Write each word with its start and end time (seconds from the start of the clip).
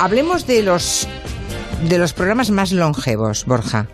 Hablemos 0.00 0.46
de 0.46 0.62
los 0.62 1.08
de 1.88 1.98
los 1.98 2.12
programas 2.12 2.50
más 2.50 2.72
longevos, 2.72 3.44
Borja. 3.46 3.86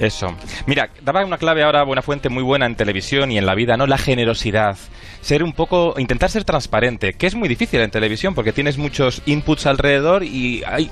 Eso. 0.00 0.34
Mira, 0.64 0.88
daba 1.02 1.24
una 1.26 1.36
clave 1.36 1.62
ahora, 1.62 1.82
buena 1.82 2.00
fuente 2.00 2.30
muy 2.30 2.42
buena 2.42 2.64
en 2.64 2.74
televisión 2.74 3.30
y 3.30 3.36
en 3.36 3.44
la 3.44 3.54
vida, 3.54 3.76
¿no? 3.76 3.86
La 3.86 3.98
generosidad. 3.98 4.78
Ser 5.20 5.44
un 5.44 5.52
poco, 5.52 5.94
intentar 5.98 6.30
ser 6.30 6.44
transparente, 6.44 7.12
que 7.12 7.26
es 7.26 7.34
muy 7.34 7.50
difícil 7.50 7.80
en 7.82 7.90
televisión 7.90 8.34
porque 8.34 8.54
tienes 8.54 8.78
muchos 8.78 9.20
inputs 9.26 9.66
alrededor 9.66 10.24
y 10.24 10.62
hay, 10.66 10.90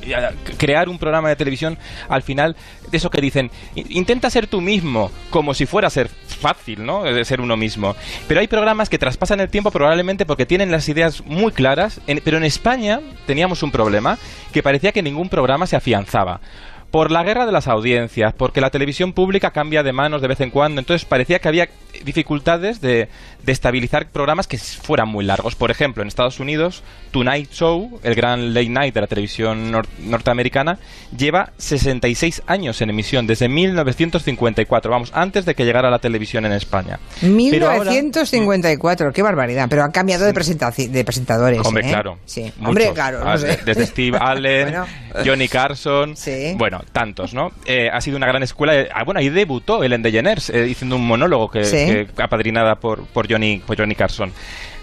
crear 0.58 0.90
un 0.90 0.98
programa 0.98 1.30
de 1.30 1.36
televisión 1.36 1.78
al 2.10 2.22
final, 2.22 2.54
eso 2.92 3.08
que 3.08 3.22
dicen, 3.22 3.50
intenta 3.74 4.28
ser 4.28 4.46
tú 4.46 4.60
mismo, 4.60 5.10
como 5.30 5.54
si 5.54 5.64
fuera 5.64 5.88
a 5.88 5.90
ser 5.90 6.08
fácil, 6.08 6.84
¿no? 6.84 7.04
Ser 7.24 7.40
uno 7.40 7.56
mismo. 7.56 7.96
Pero 8.26 8.40
hay 8.40 8.48
programas 8.48 8.90
que 8.90 8.98
traspasan 8.98 9.40
el 9.40 9.48
tiempo 9.48 9.70
probablemente 9.70 10.26
porque 10.26 10.44
tienen 10.44 10.70
las 10.70 10.86
ideas 10.90 11.24
muy 11.24 11.52
claras, 11.52 12.02
pero 12.24 12.36
en 12.36 12.44
España 12.44 13.00
teníamos 13.26 13.62
un 13.62 13.70
problema 13.70 14.18
que 14.52 14.62
parecía 14.62 14.92
que 14.92 15.02
ningún 15.02 15.30
programa 15.30 15.66
se 15.66 15.76
afianzaba 15.76 16.42
por 16.90 17.10
la 17.10 17.22
guerra 17.22 17.44
de 17.44 17.52
las 17.52 17.68
audiencias, 17.68 18.32
porque 18.34 18.60
la 18.60 18.70
televisión 18.70 19.12
pública 19.12 19.50
cambia 19.50 19.82
de 19.82 19.92
manos 19.92 20.22
de 20.22 20.28
vez 20.28 20.40
en 20.40 20.50
cuando, 20.50 20.80
entonces 20.80 21.04
parecía 21.04 21.38
que 21.38 21.48
había 21.48 21.68
dificultades 22.04 22.80
de, 22.80 23.08
estabilizar 23.46 24.08
programas 24.10 24.46
que 24.46 24.58
fueran 24.58 25.08
muy 25.08 25.24
largos. 25.24 25.54
Por 25.54 25.70
ejemplo, 25.70 26.02
en 26.02 26.08
Estados 26.08 26.38
Unidos, 26.38 26.82
Tonight 27.12 27.50
Show, 27.50 27.98
el 28.02 28.14
gran 28.14 28.52
late 28.52 28.68
night 28.68 28.94
de 28.94 29.00
la 29.00 29.06
televisión 29.06 29.72
norteamericana, 30.04 30.78
lleva 31.16 31.52
66 31.56 32.42
años 32.46 32.82
en 32.82 32.90
emisión, 32.90 33.26
desde 33.26 33.48
1954, 33.48 34.90
vamos, 34.90 35.12
antes 35.14 35.46
de 35.46 35.54
que 35.54 35.64
llegara 35.64 35.90
la 35.90 35.98
televisión 35.98 36.44
en 36.44 36.52
España. 36.52 37.00
1954, 37.22 39.12
qué 39.12 39.22
barbaridad, 39.22 39.66
pero 39.70 39.82
han 39.82 39.92
cambiado 39.92 40.26
de, 40.26 40.32
de 40.32 41.04
presentadores. 41.04 41.60
Hombre, 41.64 41.86
¿eh? 41.86 41.90
claro. 41.90 42.18
Sí. 42.26 42.52
Hombre, 42.62 42.92
claro. 42.92 43.24
Desde 43.38 43.86
Steve 43.86 44.18
Allen, 44.20 44.74
Johnny 45.24 45.48
Carson, 45.48 46.14
bueno, 46.56 46.82
tantos, 46.92 47.34
¿no? 47.34 47.52
Eh, 47.66 47.88
ha 47.92 48.00
sido 48.00 48.16
una 48.16 48.26
gran 48.26 48.42
escuela. 48.42 48.86
Ah, 48.92 49.04
bueno, 49.04 49.20
ahí 49.20 49.28
debutó 49.28 49.82
Ellen 49.82 50.02
DeGeneres, 50.02 50.50
eh, 50.50 50.62
diciendo 50.62 50.96
un 50.96 51.06
monólogo 51.06 51.50
que, 51.50 52.06
apadrinada 52.16 52.76
por, 52.76 53.06
por, 53.06 53.30
Johnny, 53.30 53.62
por 53.64 53.76
Johnny 53.76 53.94
Carson. 53.94 54.32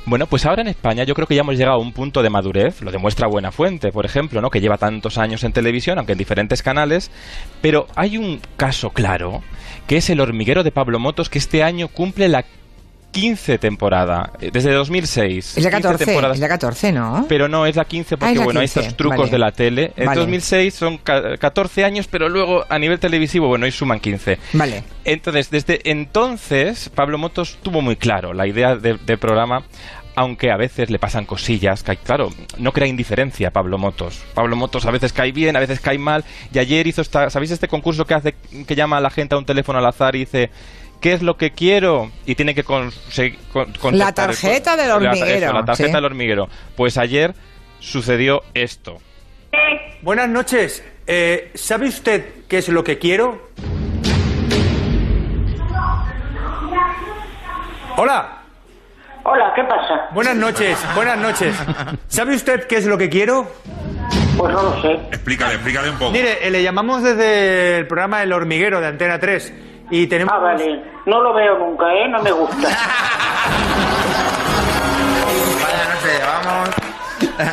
Bueno, 0.07 0.27
pues 0.27 0.45
ahora 0.45 0.61
en 0.61 0.67
España 0.67 1.03
yo 1.03 1.15
creo 1.15 1.25
que 1.25 1.33
ya 1.33 1.41
hemos 1.41 1.57
llegado 1.57 1.77
a 1.77 1.81
un 1.81 1.91
punto 1.91 2.21
de 2.21 2.29
madurez, 2.29 2.81
lo 2.83 2.91
demuestra 2.91 3.27
Buena 3.27 3.51
Fuente, 3.51 3.91
por 3.91 4.05
ejemplo, 4.05 4.39
¿no? 4.39 4.51
que 4.51 4.61
lleva 4.61 4.77
tantos 4.77 5.17
años 5.17 5.43
en 5.43 5.51
televisión, 5.51 5.97
aunque 5.97 6.11
en 6.11 6.19
diferentes 6.19 6.61
canales, 6.61 7.09
pero 7.59 7.87
hay 7.95 8.19
un 8.19 8.39
caso 8.55 8.91
claro, 8.91 9.41
que 9.87 9.97
es 9.97 10.07
el 10.11 10.19
hormiguero 10.19 10.63
de 10.63 10.71
Pablo 10.71 10.99
Motos, 10.99 11.27
que 11.27 11.39
este 11.39 11.63
año 11.63 11.87
cumple 11.87 12.29
la 12.29 12.45
15 13.15 13.59
temporada, 13.59 14.33
eh, 14.41 14.49
desde 14.51 14.73
2006. 14.73 15.55
Es 15.57 15.63
la 15.63 15.71
14, 15.71 16.17
es 16.33 16.39
la 16.39 16.47
14, 16.49 16.91
¿no? 16.91 17.25
Pero 17.29 17.47
no, 17.47 17.65
es 17.65 17.77
la 17.77 17.85
15 17.85 18.17
porque, 18.17 18.37
ah, 18.37 18.43
bueno, 18.43 18.59
hay 18.59 18.65
estos 18.65 18.97
trucos 18.97 19.31
de 19.31 19.39
la 19.39 19.53
tele. 19.53 19.93
En 19.95 20.13
2006 20.13 20.73
son 20.73 20.97
14 20.97 21.85
años, 21.85 22.07
pero 22.07 22.27
luego 22.27 22.65
a 22.67 22.77
nivel 22.77 22.99
televisivo, 22.99 23.47
bueno, 23.47 23.63
ahí 23.63 23.71
suman 23.71 24.01
15. 24.01 24.37
Vale. 24.51 24.83
Entonces, 25.05 25.49
desde 25.49 25.89
entonces, 25.89 26.89
Pablo 26.93 27.17
Motos 27.17 27.57
tuvo 27.63 27.81
muy 27.81 27.95
claro 27.95 28.33
la 28.33 28.47
idea 28.47 28.75
del 28.75 29.17
programa 29.17 29.63
aunque 30.17 30.49
a 30.49 30.55
veces 30.55 30.89
le 30.89 30.97
pasan 30.97 31.25
cosillas, 31.25 31.83
que, 31.83 31.97
claro, 31.97 32.29
no 32.57 32.71
crea 32.71 32.87
indiferencia 32.87 33.51
Pablo 33.51 33.77
Motos. 33.77 34.23
Pablo 34.33 34.55
Motos 34.55 34.85
a 34.85 34.91
veces 34.91 35.11
cae 35.11 35.33
bien, 35.33 35.57
a 35.57 35.59
veces 35.59 35.81
cae 35.81 35.97
mal, 35.97 36.23
y 36.53 36.59
ayer 36.59 36.87
hizo 36.87 37.01
esta, 37.01 37.29
¿sabéis 37.29 37.51
este 37.51 37.67
concurso 37.67 38.05
que 38.05 38.13
hace 38.13 38.35
que 38.65 38.75
llama 38.75 38.97
a 38.97 39.01
la 39.01 39.09
gente 39.09 39.35
a 39.35 39.37
un 39.37 39.45
teléfono 39.45 39.79
al 39.79 39.85
azar 39.85 40.15
y 40.15 40.19
dice 40.19 40.51
¿qué 41.05 41.13
es 41.13 41.21
lo 41.21 41.37
que 41.37 41.51
quiero? 41.51 42.09
Y 42.25 42.33
tiene 42.33 42.55
que 42.55 42.63
conseguir... 42.63 43.37
la 43.91 44.11
tarjeta 44.11 44.75
del 44.75 44.89
hormiguero. 44.89 45.53
La, 45.53 45.63
tarjeta 45.63 45.97
del 45.97 46.05
hormiguero. 46.05 46.49
Pues 46.75 46.97
ayer 46.97 47.35
sucedió 47.79 48.41
esto. 48.55 48.97
Buenas 50.01 50.27
noches. 50.29 50.83
Eh, 51.05 51.51
¿Sabe 51.53 51.89
usted 51.89 52.45
qué 52.49 52.57
es 52.57 52.69
lo 52.69 52.83
que 52.83 52.97
quiero? 52.97 53.49
Hola. 57.97 58.39
Hola, 59.25 59.53
¿qué 59.55 59.63
pasa? 59.63 60.07
Buenas 60.11 60.35
noches, 60.35 60.75
buenas 60.95 61.19
noches. 61.19 61.55
¿Sabe 62.07 62.35
usted 62.35 62.65
qué 62.65 62.77
es 62.77 62.87
lo 62.87 62.97
que 62.97 63.09
quiero? 63.09 63.47
Pues 64.39 64.51
no 64.51 64.63
lo 64.63 64.81
sé. 64.81 64.93
Explícale, 65.11 65.53
explícale 65.53 65.91
un 65.91 65.99
poco. 65.99 66.11
Mire, 66.11 66.47
eh, 66.47 66.49
le 66.49 66.63
llamamos 66.63 67.03
desde 67.03 67.77
el 67.77 67.85
programa 67.85 68.23
El 68.23 68.33
Hormiguero 68.33 68.81
de 68.81 68.87
Antena 68.87 69.19
3 69.19 69.53
y 69.89 70.07
tenemos... 70.07 70.33
Ah, 70.33 70.39
vale. 70.39 70.83
No 71.05 71.21
lo 71.21 71.33
veo 71.33 71.57
nunca, 71.57 71.85
¿eh? 71.93 72.07
No 72.09 72.21
me 72.21 72.31
gusta. 72.31 72.55
Vaya 75.61 75.85
noche, 75.93 76.19
vamos. 76.25 76.69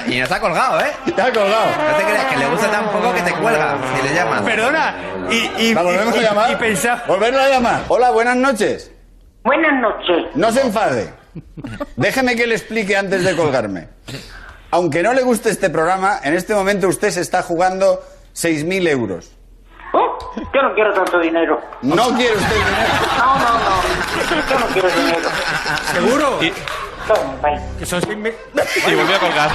Y 0.07 0.21
nos 0.21 0.31
ha 0.31 0.41
colgado, 0.41 0.81
¿eh? 0.81 0.93
Te 1.15 1.23
ha 1.23 1.33
colgado. 1.33 1.67
No 1.67 1.97
te 1.97 2.05
creas 2.05 2.25
que 2.27 2.37
le 2.37 2.47
gusta 2.47 2.71
tan 2.71 2.85
poco 2.89 3.13
que 3.15 3.23
te 3.23 3.33
cuelga 3.33 3.77
si 3.97 4.09
le 4.09 4.15
llamas. 4.15 4.43
Perdona. 4.43 4.95
Y, 5.31 5.51
y, 5.63 5.75
volvemos 5.75 6.17
a 6.17 6.21
llamar? 6.21 6.51
Y, 6.53 6.57
pensar... 6.57 7.05
Volverlo 7.07 7.41
a 7.41 7.49
llamar. 7.49 7.83
Hola, 7.89 8.11
buenas 8.11 8.37
noches. 8.37 8.93
Buenas 9.45 9.73
noches. 9.81 10.27
No 10.35 10.53
se 10.53 10.61
enfade. 10.63 11.13
Déjeme 11.97 12.37
que 12.37 12.47
le 12.47 12.55
explique 12.55 12.97
antes 12.97 13.25
de 13.25 13.35
colgarme. 13.35 13.89
Aunque 14.71 15.03
no 15.03 15.13
le 15.13 15.23
guste 15.23 15.51
este 15.51 15.69
programa, 15.69 16.21
en 16.23 16.35
este 16.35 16.55
momento 16.55 16.89
usted 16.89 17.11
se 17.11 17.21
está 17.21 17.43
jugando 17.43 18.01
6.000 18.35 18.89
euros. 18.89 19.33
Oh, 19.93 20.19
yo 20.37 20.63
no 20.63 20.75
quiero 20.75 20.93
tanto 20.95 21.19
dinero. 21.21 21.61
¿No 21.83 22.09
quiere 22.17 22.35
usted 22.35 22.55
dinero? 22.55 22.89
No, 23.19 23.39
no, 23.39 23.59
no. 23.59 23.83
Yo 24.49 24.59
no 24.59 24.67
quiero 24.73 24.89
dinero. 24.89 25.29
¿Seguro? 25.93 26.43
Y... 26.43 26.53
Que 27.79 27.87
son 27.87 28.01
seis. 28.01 28.17
Y 28.87 28.95
volvió 28.95 29.17
a 29.17 29.19
colgar. 29.19 29.51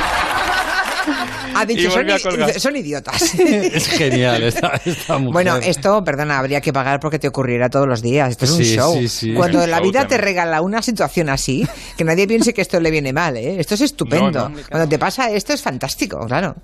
Ha 1.56 1.66
dicho, 1.66 1.90
son, 1.90 2.76
idiotas. 2.76 3.34
Es 3.40 3.88
genial 3.88 4.44
esta, 4.44 4.80
mujer. 5.18 5.34
Bueno, 5.34 5.56
esto, 5.58 6.04
perdona, 6.04 6.38
habría 6.38 6.62
que 6.62 6.72
pagar 6.72 7.00
porque 7.00 7.18
te 7.18 7.28
ocurriera 7.28 7.70
todos 7.70 7.88
los 7.88 8.02
días. 8.02 8.32
Esto 8.32 8.46
es 8.46 8.52
un 8.52 8.64
show. 8.64 9.36
Cuando 9.36 9.66
la 9.66 9.80
vida 9.80 10.06
te 10.06 10.18
regala 10.18 10.62
una 10.62 10.82
situación 10.82 11.30
así, 11.30 11.68
que 11.98 12.04
nadie 12.04 12.28
piense 12.28 12.54
que 12.54 12.62
esto 12.62 12.80
le 12.80 12.92
viene 12.92 13.14
mal, 13.14 13.38
¿eh? 13.38 13.60
Esto 13.60 13.74
es 13.74 13.82
estupendo. 13.82 14.52
Cuando 14.70 14.88
te 14.88 15.00
pasa 15.00 15.32
esto 15.32 15.54
es 15.54 15.62
fantástico, 15.62 16.20
claro. 16.28 16.56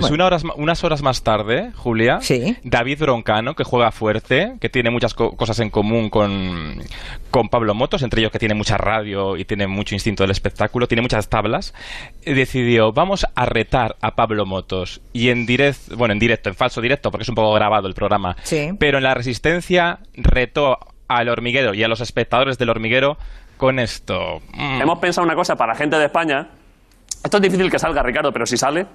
Pues 0.00 0.10
unas 0.56 0.84
horas 0.84 1.02
más 1.02 1.22
tarde, 1.22 1.72
Julia, 1.74 2.20
David 2.62 2.98
Broncano, 3.00 3.54
que 3.54 3.64
juega 3.64 3.90
fuerte, 3.92 4.54
que 4.60 4.68
tiene 4.68 4.90
muchas 4.90 5.14
cosas 5.14 5.60
en 5.60 5.70
común 5.70 6.10
con, 6.10 6.82
con 7.30 7.48
Pablo 7.48 7.74
Motos, 7.74 8.02
entre 8.02 8.20
ellos 8.20 8.32
que 8.32 8.38
tiene 8.38 8.54
mucha 8.54 8.76
radio 8.76 9.36
y 9.36 9.44
tiene 9.44 9.66
mucho 9.66 9.94
instinto 9.94 10.22
del 10.22 10.30
espectáculo, 10.30 10.88
tiene 10.88 11.02
muchas 11.02 11.28
tablas, 11.28 11.74
decidió, 12.24 12.92
vamos 12.92 13.26
a 13.34 13.46
retar 13.46 13.96
a 14.00 14.14
Pablo 14.14 14.46
Motos. 14.46 15.00
Y 15.12 15.28
en 15.28 15.46
directo, 15.46 15.96
bueno, 15.96 16.12
en 16.12 16.18
directo, 16.18 16.48
en 16.48 16.54
falso 16.54 16.80
directo, 16.80 17.10
porque 17.10 17.22
es 17.22 17.28
un 17.28 17.34
poco 17.34 17.52
grabado 17.52 17.88
el 17.88 17.94
programa, 17.94 18.36
pero 18.78 18.98
en 18.98 19.04
la 19.04 19.14
resistencia 19.14 20.00
retó 20.14 20.78
al 21.08 21.28
hormiguero 21.28 21.74
y 21.74 21.82
a 21.82 21.88
los 21.88 22.00
espectadores 22.00 22.58
del 22.58 22.70
hormiguero 22.70 23.18
con 23.56 23.78
esto. 23.78 24.40
Mm. 24.52 24.82
Hemos 24.82 24.98
pensado 24.98 25.24
una 25.24 25.34
cosa 25.34 25.56
para 25.56 25.72
la 25.72 25.78
gente 25.78 25.96
de 25.96 26.06
España. 26.06 26.48
Esto 27.22 27.36
es 27.38 27.42
difícil 27.42 27.70
que 27.70 27.78
salga, 27.78 28.02
Ricardo, 28.02 28.32
pero 28.32 28.46
si 28.46 28.56
sale, 28.56 28.86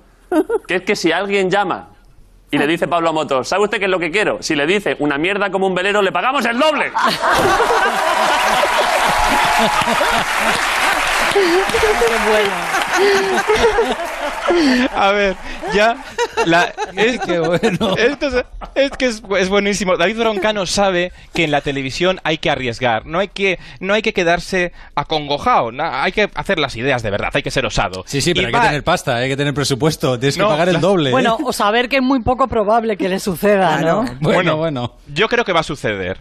que 0.67 0.75
es 0.75 0.81
que 0.83 0.95
si 0.95 1.11
alguien 1.11 1.49
llama 1.49 1.89
y 2.51 2.57
le 2.57 2.67
dice 2.67 2.87
Pablo 2.87 3.13
Motos, 3.13 3.47
¿sabe 3.47 3.63
usted 3.63 3.79
qué 3.79 3.85
es 3.85 3.91
lo 3.91 3.99
que 3.99 4.11
quiero? 4.11 4.41
Si 4.41 4.55
le 4.55 4.65
dice 4.65 4.95
una 4.99 5.17
mierda 5.17 5.51
como 5.51 5.67
un 5.67 5.75
velero, 5.75 6.01
le 6.01 6.11
pagamos 6.11 6.45
el 6.45 6.57
doble. 6.57 6.91
A 14.95 15.11
ver, 15.11 15.35
ya. 15.73 15.97
es, 16.95 17.19
que 17.25 17.39
bueno. 17.39 17.95
Esto 17.97 18.45
es, 18.75 18.91
que 18.91 19.05
es, 19.05 19.49
buenísimo. 19.49 19.97
David 19.97 20.17
Broncano 20.17 20.65
sabe 20.65 21.11
que 21.33 21.43
en 21.43 21.51
la 21.51 21.61
televisión 21.61 22.19
hay 22.23 22.37
que 22.37 22.49
arriesgar. 22.49 23.05
No 23.05 23.19
hay 23.19 23.29
que, 23.29 23.59
no 23.79 23.93
hay 23.93 24.01
que 24.01 24.13
quedarse 24.13 24.71
acongojado. 24.95 25.71
hay 25.79 26.11
que 26.11 26.29
hacer 26.35 26.59
las 26.59 26.75
ideas 26.75 27.03
de 27.03 27.11
verdad. 27.11 27.29
Hay 27.33 27.43
que 27.43 27.51
ser 27.51 27.65
osado. 27.65 28.03
Sí, 28.07 28.21
sí, 28.21 28.33
pero 28.33 28.47
hay 28.47 28.53
que 28.53 28.59
tener 28.59 28.83
pasta, 28.83 29.17
hay 29.17 29.29
que 29.29 29.37
tener 29.37 29.53
presupuesto. 29.53 30.19
Tienes 30.19 30.37
que 30.37 30.43
pagar 30.43 30.69
el 30.69 30.79
doble. 30.79 31.11
Bueno, 31.11 31.37
¿eh? 31.39 31.43
o 31.45 31.53
saber 31.53 31.89
que 31.89 31.97
es 31.97 32.03
muy 32.03 32.21
poco 32.21 32.47
probable 32.47 32.97
que 32.97 33.09
le 33.09 33.19
suceda, 33.19 33.81
¿no? 33.81 34.05
Bueno, 34.19 34.57
bueno. 34.57 34.97
Yo 35.13 35.27
creo 35.27 35.43
que 35.43 35.53
va 35.53 35.61
a 35.61 35.63
suceder. 35.63 36.19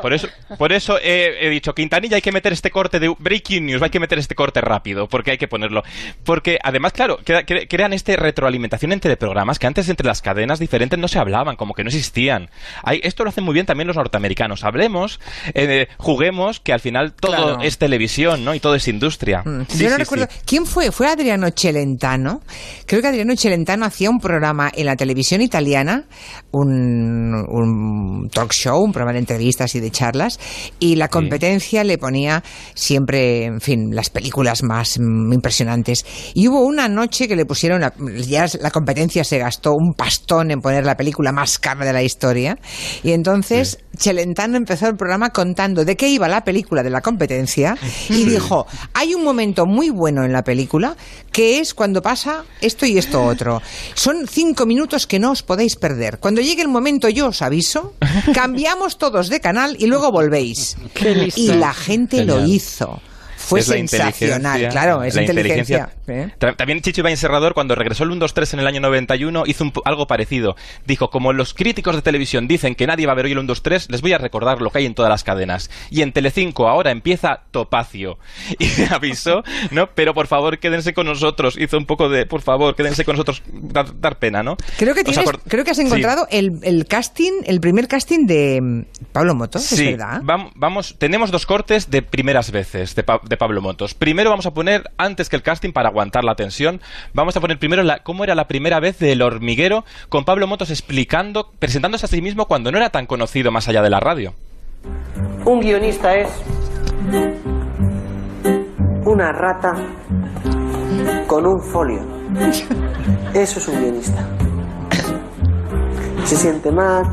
por 0.00 0.12
eso, 0.12 0.28
por 0.58 0.72
eso 0.72 0.98
he, 0.98 1.46
he 1.46 1.50
dicho, 1.50 1.74
Quintanilla, 1.74 2.16
hay 2.16 2.22
que 2.22 2.32
meter 2.32 2.52
este 2.52 2.70
corte 2.70 2.98
de 2.98 3.14
breaking 3.18 3.66
news, 3.66 3.82
hay 3.82 3.90
que 3.90 4.00
meter 4.00 4.18
este 4.18 4.34
corte 4.34 4.60
rápido, 4.60 5.08
porque 5.08 5.32
hay 5.32 5.38
que 5.38 5.48
ponerlo. 5.48 5.82
Porque 6.24 6.58
además, 6.62 6.92
claro, 6.92 7.18
crean 7.44 7.92
este 7.92 8.16
retroalimentación 8.16 8.92
entre 8.92 9.16
programas 9.16 9.58
que 9.58 9.66
antes 9.66 9.88
entre 9.88 10.06
las 10.06 10.20
cadenas 10.20 10.58
diferentes 10.58 10.98
no 10.98 11.08
se 11.08 11.18
hablaban, 11.18 11.56
como 11.56 11.74
que 11.74 11.84
no 11.84 11.88
existían. 11.88 12.50
Hay, 12.82 13.00
esto 13.04 13.22
lo 13.24 13.30
hacen 13.30 13.44
muy 13.44 13.54
bien 13.54 13.66
también 13.66 13.86
los 13.86 13.96
norteamericanos. 13.96 14.64
Hablemos, 14.64 15.20
eh, 15.54 15.86
juguemos, 15.98 16.60
que 16.60 16.72
al 16.72 16.80
final 16.80 17.14
todo 17.14 17.60
es 17.60 17.78
televisión, 17.78 18.44
¿no? 18.44 18.54
Y 18.54 18.60
todo 18.60 18.74
es 18.74 18.88
industria. 18.88 19.42
Mm. 19.44 19.62
Yo 19.78 19.90
no 19.90 19.98
recuerdo. 19.98 20.26
¿Quién 20.44 20.66
fue? 20.66 20.90
¿Fue 20.90 21.06
Adriano 21.06 21.48
Celentano? 21.56 22.40
Creo 22.86 23.00
que 23.00 23.08
Adriano 23.08 23.36
Celentano 23.36 23.86
hacía 23.86 24.10
un 24.10 24.18
programa 24.18 24.70
en 24.74 24.86
la 24.86 24.96
televisión 24.96 25.40
italiana, 25.40 26.04
un, 26.50 27.34
un 27.48 28.28
talk 28.30 28.52
show, 28.52 28.82
un 28.82 28.92
programa 28.92 29.12
de 29.12 29.20
entrevistas 29.20 29.74
y 29.74 29.80
de 29.80 29.90
charlas, 29.90 30.40
y 30.80 30.96
la 30.96 31.08
competencia 31.08 31.84
le 31.84 31.98
ponía 31.98 32.42
siempre, 32.74 33.44
en 33.44 33.60
fin, 33.60 33.94
las 33.94 34.10
películas 34.10 34.62
más 34.62 34.96
impresionantes 34.96 35.92
veces. 35.92 36.32
Y 36.34 36.48
hubo 36.48 36.64
una 36.64 36.88
noche 36.88 37.28
que 37.28 37.31
le 37.36 37.46
pusieron, 37.46 37.82
ya 38.16 38.46
la 38.60 38.70
competencia 38.70 39.24
se 39.24 39.38
gastó 39.38 39.72
un 39.72 39.94
pastón 39.94 40.50
en 40.50 40.60
poner 40.60 40.84
la 40.84 40.96
película 40.96 41.32
más 41.32 41.58
cara 41.58 41.84
de 41.84 41.92
la 41.92 42.02
historia. 42.02 42.58
Y 43.02 43.12
entonces 43.12 43.78
Chelentano 43.96 44.56
empezó 44.56 44.88
el 44.88 44.96
programa 44.96 45.30
contando 45.30 45.84
de 45.84 45.96
qué 45.96 46.08
iba 46.08 46.28
la 46.28 46.44
película 46.44 46.82
de 46.82 46.90
la 46.90 47.00
competencia 47.00 47.76
y 48.08 48.24
dijo, 48.24 48.66
hay 48.94 49.14
un 49.14 49.24
momento 49.24 49.66
muy 49.66 49.90
bueno 49.90 50.24
en 50.24 50.32
la 50.32 50.42
película 50.42 50.96
que 51.30 51.58
es 51.58 51.74
cuando 51.74 52.02
pasa 52.02 52.44
esto 52.60 52.86
y 52.86 52.98
esto 52.98 53.22
otro. 53.22 53.62
Son 53.94 54.26
cinco 54.28 54.66
minutos 54.66 55.06
que 55.06 55.18
no 55.18 55.30
os 55.30 55.42
podéis 55.42 55.76
perder. 55.76 56.18
Cuando 56.18 56.40
llegue 56.40 56.62
el 56.62 56.68
momento 56.68 57.08
yo 57.08 57.28
os 57.28 57.42
aviso, 57.42 57.94
cambiamos 58.34 58.98
todos 58.98 59.28
de 59.28 59.40
canal 59.40 59.76
y 59.78 59.86
luego 59.86 60.10
volvéis. 60.10 60.76
Y 61.36 61.48
la 61.48 61.74
gente 61.74 62.24
lo 62.24 62.44
hizo 62.46 63.00
fue 63.42 63.62
sensacional, 63.62 64.68
claro, 64.68 65.02
es 65.02 65.16
inteligencia. 65.16 65.90
¿eh? 66.06 66.30
También 66.38 66.80
Chicho 66.80 67.00
Ibañez 67.00 67.20
Serrador, 67.20 67.54
cuando 67.54 67.74
regresó 67.74 68.04
el 68.04 68.10
1-2-3 68.10 68.54
en 68.54 68.60
el 68.60 68.66
año 68.66 68.80
91, 68.80 69.44
hizo 69.46 69.70
algo 69.84 70.06
parecido. 70.06 70.56
Dijo, 70.86 71.10
como 71.10 71.32
los 71.32 71.54
críticos 71.54 71.96
de 71.96 72.02
televisión 72.02 72.48
dicen 72.48 72.74
que 72.74 72.86
nadie 72.86 73.06
va 73.06 73.12
a 73.12 73.16
ver 73.16 73.26
hoy 73.26 73.32
el 73.32 73.38
1-2-3, 73.38 73.88
les 73.90 74.00
voy 74.00 74.12
a 74.12 74.18
recordar 74.18 74.60
lo 74.60 74.70
que 74.70 74.78
hay 74.78 74.86
en 74.86 74.94
todas 74.94 75.10
las 75.10 75.24
cadenas. 75.24 75.70
Y 75.90 76.02
en 76.02 76.12
Telecinco 76.12 76.68
ahora 76.68 76.90
empieza 76.90 77.42
Topacio. 77.50 78.18
Y 78.58 78.68
avisó, 78.92 79.42
¿no? 79.70 79.88
Pero 79.94 80.14
por 80.14 80.26
favor, 80.26 80.58
quédense 80.58 80.94
con 80.94 81.06
nosotros. 81.06 81.56
Hizo 81.58 81.76
un 81.76 81.86
poco 81.86 82.08
de, 82.08 82.26
por 82.26 82.42
favor, 82.42 82.76
quédense 82.76 83.04
con 83.04 83.14
nosotros. 83.14 83.42
Dar, 83.52 84.18
pena, 84.18 84.42
¿no? 84.42 84.56
Creo 84.78 84.94
que, 84.94 85.02
tienes, 85.02 85.28
creo 85.48 85.64
que 85.64 85.70
has 85.70 85.78
encontrado 85.78 86.26
el, 86.30 86.86
casting, 86.88 87.42
el 87.44 87.60
primer 87.60 87.88
casting 87.88 88.26
de 88.26 88.60
mm, 88.60 88.82
Pablo 89.12 89.34
Motos, 89.34 89.72
¿es 89.72 89.84
verdad? 89.84 90.22
Vamos, 90.22 90.96
tenemos 90.98 91.30
dos 91.30 91.46
cortes 91.46 91.90
de 91.90 92.02
primeras 92.02 92.50
veces 92.50 92.94
de, 92.94 93.04
de 93.28 93.31
Pablo 93.36 93.60
Motos. 93.60 93.94
Primero 93.94 94.30
vamos 94.30 94.46
a 94.46 94.54
poner, 94.54 94.90
antes 94.96 95.28
que 95.28 95.36
el 95.36 95.42
casting, 95.42 95.72
para 95.72 95.88
aguantar 95.88 96.24
la 96.24 96.34
tensión, 96.34 96.80
vamos 97.14 97.36
a 97.36 97.40
poner 97.40 97.58
primero 97.58 97.82
la, 97.82 98.00
cómo 98.00 98.24
era 98.24 98.34
la 98.34 98.46
primera 98.48 98.80
vez 98.80 98.98
del 98.98 99.22
hormiguero 99.22 99.84
con 100.08 100.24
Pablo 100.24 100.46
Motos 100.46 100.70
explicando, 100.70 101.52
presentándose 101.58 102.06
a 102.06 102.08
sí 102.08 102.22
mismo 102.22 102.46
cuando 102.46 102.70
no 102.72 102.78
era 102.78 102.90
tan 102.90 103.06
conocido 103.06 103.50
más 103.50 103.68
allá 103.68 103.82
de 103.82 103.90
la 103.90 104.00
radio. 104.00 104.34
Un 105.44 105.60
guionista 105.60 106.14
es 106.16 106.28
una 109.04 109.32
rata 109.32 109.74
con 111.26 111.46
un 111.46 111.60
folio. 111.60 112.00
Eso 113.34 113.58
es 113.58 113.68
un 113.68 113.80
guionista. 113.80 114.26
Se 116.24 116.36
siente 116.36 116.70
mal, 116.70 117.04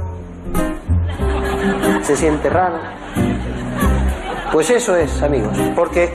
se 2.04 2.16
siente 2.16 2.50
raro, 2.50 2.80
pues 4.52 4.70
eso 4.70 4.96
es, 4.96 5.22
amigos, 5.22 5.58
porque 5.76 6.10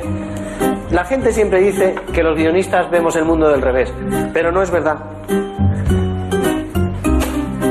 la 0.90 1.04
gente 1.04 1.32
siempre 1.32 1.60
dice 1.60 1.94
que 2.12 2.22
los 2.22 2.36
guionistas 2.36 2.90
vemos 2.90 3.16
el 3.16 3.24
mundo 3.24 3.48
del 3.48 3.62
revés, 3.62 3.92
pero 4.32 4.52
no 4.52 4.62
es 4.62 4.70
verdad. 4.70 4.96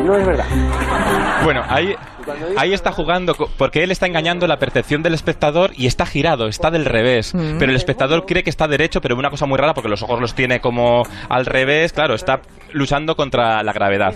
No 0.05 0.17
es 0.17 0.25
verdad. 0.25 0.45
Bueno, 1.43 1.63
ahí, 1.67 1.95
ahí 2.57 2.73
está 2.73 2.91
jugando, 2.91 3.35
porque 3.57 3.83
él 3.83 3.91
está 3.91 4.07
engañando 4.07 4.47
la 4.47 4.57
percepción 4.57 5.03
del 5.03 5.13
espectador 5.13 5.71
y 5.75 5.87
está 5.87 6.05
girado, 6.05 6.47
está 6.47 6.71
del 6.71 6.85
revés. 6.85 7.33
Mm. 7.33 7.57
Pero 7.59 7.71
el 7.71 7.77
espectador 7.77 8.25
cree 8.25 8.43
que 8.43 8.49
está 8.49 8.67
derecho, 8.67 9.01
pero 9.01 9.15
una 9.15 9.29
cosa 9.29 9.45
muy 9.45 9.57
rara, 9.57 9.73
porque 9.73 9.89
los 9.89 10.03
ojos 10.03 10.19
los 10.19 10.35
tiene 10.35 10.59
como 10.61 11.03
al 11.29 11.45
revés, 11.45 11.93
claro, 11.93 12.15
está 12.15 12.41
luchando 12.71 13.15
contra 13.15 13.63
la 13.63 13.73
gravedad. 13.73 14.15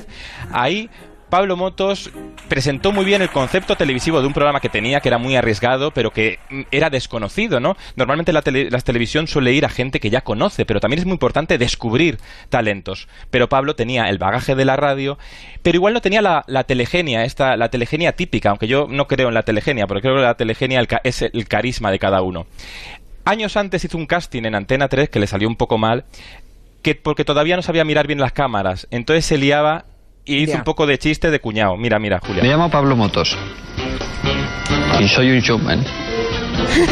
Ahí 0.52 0.90
Pablo 1.30 1.58
Motos 1.58 2.10
presentó 2.48 2.94
muy 2.94 3.04
bien 3.04 3.22
el 3.22 3.30
concepto 3.30 3.76
televisivo 3.76 4.22
de 4.22 4.28
un 4.28 4.34
programa 4.34 4.62
que 4.62 4.70
tenía, 4.70 5.02
que 5.02 5.10
era 5.10 5.18
muy 5.18 5.36
arriesgado, 5.36 5.92
pero 5.92 6.12
que 6.12 6.40
mm, 6.50 6.62
era 6.72 6.90
desconocido, 6.90 7.60
¿no? 7.60 7.76
Normalmente 7.96 8.32
la, 8.32 8.42
televisión 8.42 9.28
suele 9.28 9.52
ir 9.52 9.66
a 9.66 9.70
gente 9.70 10.00
que 10.00 10.10
ya 10.10 10.22
conoce, 10.22 10.66
pero 10.66 10.80
también 10.80 11.00
es 11.00 11.06
muy 11.06 11.14
importante 11.14 11.58
descubrir 11.58 12.18
talentos. 12.50 13.10
Pero 13.30 13.50
Pablo 13.50 13.76
tenía 13.76 14.10
el 14.10 14.18
bagaje 14.18 14.56
de 14.56 14.64
la 14.64 14.78
radio, 14.78 15.18
pero 15.64 15.76
igual 15.76 15.94
no 15.94 16.02
tenía 16.02 16.22
la, 16.22 16.64
telegenia, 16.64 17.26
esta, 17.26 17.58
la 17.58 17.70
telegenia 17.70 18.14
típica, 18.14 18.50
aunque 18.50 18.68
yo 18.68 18.88
no 18.90 19.08
creo 19.08 19.28
en 19.28 19.34
la 19.34 19.44
telegenia, 19.44 19.86
porque 19.88 20.04
creo 20.04 20.16
que 20.16 20.22
la 20.22 20.36
telegenia 20.36 20.86
es 21.04 21.22
el 21.22 21.48
carisma 21.48 21.92
de 21.92 22.00
cada 22.00 22.22
uno. 22.22 22.48
Años 23.26 23.58
antes 23.58 23.84
hizo 23.84 23.98
un 23.98 24.06
casting 24.06 24.44
en 24.44 24.56
Antena 24.56 24.88
3 24.88 25.10
que 25.10 25.20
le 25.20 25.28
salió 25.28 25.50
un 25.50 25.58
poco 25.58 25.78
mal, 25.78 26.06
que 26.82 26.96
porque 26.96 27.26
todavía 27.26 27.58
no 27.58 27.62
sabía 27.62 27.84
mirar 27.84 28.08
bien 28.08 28.22
las 28.22 28.32
cámaras, 28.32 28.88
entonces 28.92 29.26
se 29.26 29.38
liaba 29.38 29.84
y 30.28 30.44
hizo 30.44 30.58
un 30.58 30.64
poco 30.64 30.86
de 30.86 30.98
chiste 30.98 31.32
de 31.32 31.40
cuñado. 31.40 31.78
Mira, 31.78 31.98
mira, 32.00 32.20
Julia. 32.20 32.44
Me 32.44 32.50
llamo 32.50 32.70
Pablo 32.70 32.96
Motos. 32.96 33.38
Y 35.00 35.08
soy 35.08 35.32
un 35.32 35.40
showman. 35.40 35.84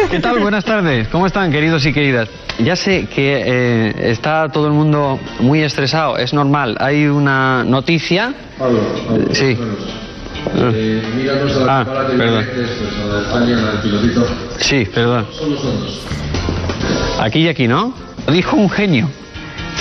¿Qué 0.09 0.19
tal? 0.19 0.39
Buenas 0.39 0.63
tardes. 0.63 1.07
¿Cómo 1.09 1.27
están, 1.27 1.51
queridos 1.51 1.85
y 1.85 1.91
queridas? 1.91 2.29
Ya 2.59 2.75
sé 2.75 3.07
que 3.07 3.43
eh, 3.45 4.11
está 4.11 4.47
todo 4.49 4.67
el 4.67 4.73
mundo 4.73 5.19
muy 5.39 5.61
estresado, 5.61 6.17
es 6.17 6.33
normal. 6.33 6.77
Hay 6.79 7.05
una 7.07 7.65
noticia. 7.65 8.33
Pablo, 8.57 8.79
Pablo 9.07 9.25
sí. 9.33 9.57
Eh, 10.55 11.01
a 11.67 11.79
ah, 11.79 11.85
perdón. 12.17 12.45
Sí, 14.59 14.87
perdón. 14.93 15.25
Aquí 17.19 17.39
y 17.39 17.47
aquí, 17.49 17.67
¿no? 17.67 17.93
Lo 18.25 18.33
dijo 18.33 18.55
un 18.55 18.69
genio. 18.69 19.09